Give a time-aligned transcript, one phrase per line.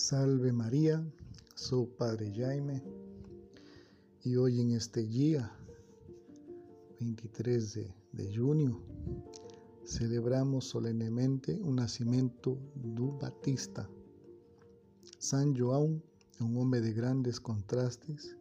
[0.00, 1.04] Salve María,
[1.56, 2.80] soy Padre Jaime
[4.22, 5.52] y hoy en este día,
[7.00, 8.80] 23 de, de junio,
[9.84, 13.90] celebramos solemnemente un nacimiento do Batista.
[15.18, 16.00] San João
[16.38, 18.36] é um homem de grandes contrastes,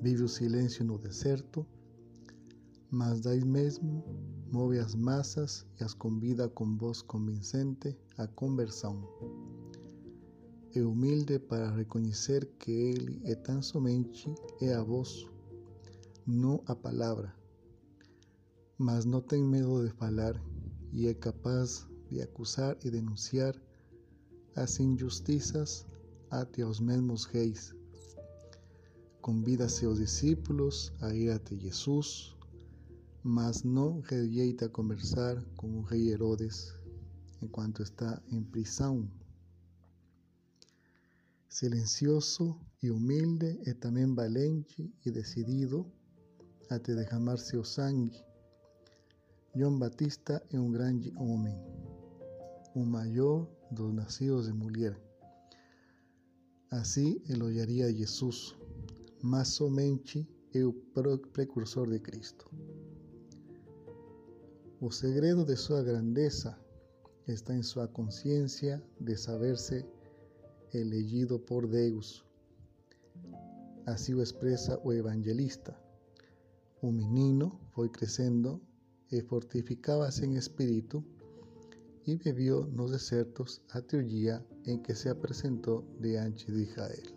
[0.00, 1.66] vive o silêncio no deserto,
[2.90, 4.02] mas daí mesmo
[4.50, 9.06] move as massas e as convida com voz convincente à conversão.
[10.76, 15.24] É humilde para reconhecer que Ele é tão somente é a voz,
[16.26, 17.32] não a palavra,
[18.76, 20.34] mas não tem medo de falar
[20.92, 23.54] e é capaz de acusar e denunciar
[24.56, 25.86] as injustiças
[26.28, 27.72] até os mesmos reis.
[29.20, 32.34] Convida seus discípulos a ir até Jesus,
[33.22, 36.74] mas não rejeita conversar com o rei Herodes
[37.40, 39.08] enquanto está em prisão.
[41.54, 45.86] Silencioso e humilde e também valente e decidido
[46.68, 48.20] até derramar seu sangue.
[49.54, 51.56] João Batista é um grande homem,
[52.74, 55.00] o maior dos nascidos de mulher.
[56.72, 58.56] Assim elogiaria Jesus,
[59.22, 62.50] mas somente é o precursor de Cristo.
[64.80, 66.58] O segredo de sua grandeza
[67.28, 69.93] está em sua consciência de saber-se
[70.78, 72.24] elegido por Deus.
[73.86, 75.76] Assim o expressa o evangelista.
[76.80, 78.60] O menino foi crescendo
[79.10, 81.04] e fortificava-se em espírito
[82.06, 87.14] e viveu nos desertos até o dia em que se apresentou diante de Israel.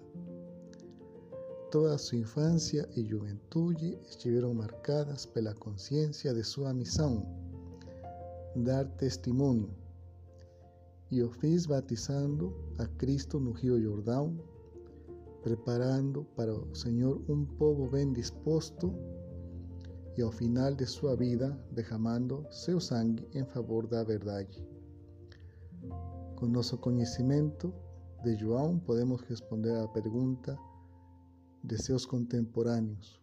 [1.71, 7.25] Toda sua infância e juventude estiveram marcadas pela consciência de sua missão,
[8.55, 9.69] dar testemunho
[11.09, 14.37] e o fiz batizando a Cristo no Rio Jordão,
[15.41, 18.93] preparando para o Senhor um povo bem disposto
[20.17, 24.61] e ao final de sua vida derramando seu sangue em favor da verdade.
[26.35, 27.73] Com nosso conhecimento
[28.23, 30.57] de João, podemos responder à pergunta
[31.63, 33.21] de seus contemporâneos.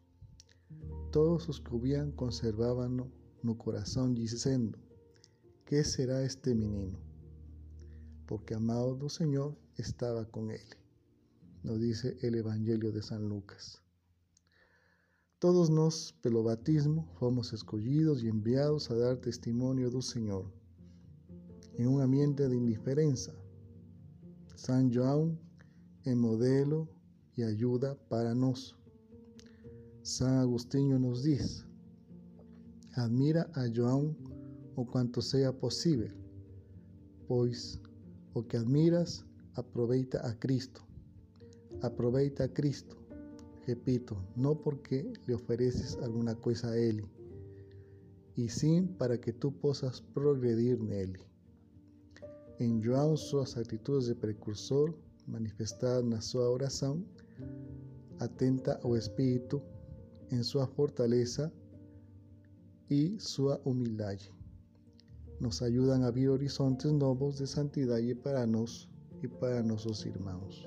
[1.12, 3.10] Todos os que o viam conservavam
[3.42, 4.78] no coração, dizendo:
[5.66, 6.98] Que será este menino?
[8.26, 10.66] Porque amado do Señor estaba con él.
[11.62, 13.80] Nos dice el Evangelio de San Lucas.
[15.38, 20.50] Todos nós, pelo batismo, fomos escolhidos e enviados a dar testemunho do Senhor.
[21.76, 23.34] Em um ambiente de indiferença,
[24.56, 25.38] San João
[26.04, 26.88] é modelo
[27.36, 28.74] e ajuda para nós.
[30.02, 31.66] San Agostinho nos diz:
[32.94, 34.16] admira a João
[34.76, 36.10] o quanto seja possível,
[37.26, 37.80] pois
[38.34, 39.24] o que admiras,
[39.54, 40.82] aproveita a Cristo.
[41.82, 42.96] Aproveita a Cristo.
[43.66, 47.06] Repito, no porque le ofreces alguna cosa a Él,
[48.36, 51.20] y sim para que tú possas progredir nele.
[52.58, 54.94] Em João, suas atitudes de precursor,
[55.26, 57.02] manifestadas na sua oração,
[58.18, 59.62] atenta ao Espírito
[60.30, 61.52] em sua fortaleza
[62.90, 64.30] e sua humildade
[65.44, 68.88] nos ayudan a abrir horizontes nuevos de santidad y para nos
[69.22, 70.66] y para nuestros hermanos.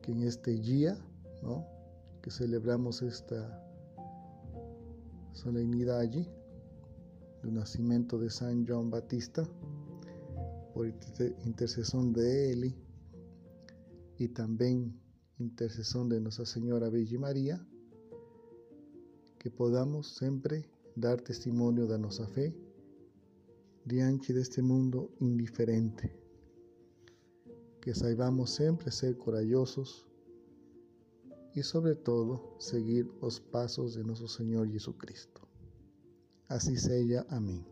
[0.00, 0.96] Que en este día,
[2.22, 3.66] que celebramos esta
[5.32, 6.24] solemnidad allí,
[7.42, 9.44] del nacimiento de San Juan Batista,
[10.72, 10.86] por
[11.44, 12.76] intercesión de Eli
[14.18, 15.00] y también
[15.40, 17.66] intercesión de Nuestra Señora Virgen María,
[19.40, 22.69] que podamos siempre dar testimonio de nuestra fe
[23.84, 26.10] diante deste mundo indiferente.
[27.80, 30.06] Que saibamos sempre ser corajosos
[31.56, 35.40] e, sobretudo, seguir os passos de nosso Senhor Jesus Cristo.
[36.48, 37.24] Assim seja.
[37.30, 37.64] Amém.